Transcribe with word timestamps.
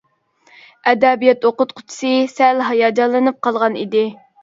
ئەدەبىيات 0.91 1.47
ئوقۇتقۇچىسى 1.51 2.17
سەل 2.35 2.67
ھاياجانلىنىپ 2.73 3.43
قالغان 3.49 3.83
ئىدى. 3.87 4.07